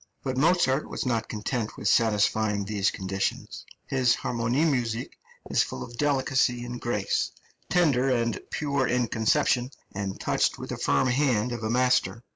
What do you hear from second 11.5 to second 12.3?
of a master.